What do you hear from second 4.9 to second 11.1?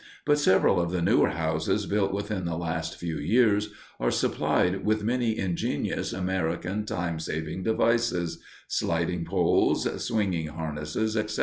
many ingenious American time saving devices sliding poles, swinging harness,